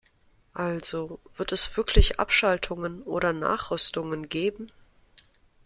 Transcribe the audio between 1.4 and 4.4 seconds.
es wirklich Abschaltungen oder Nachrüstungen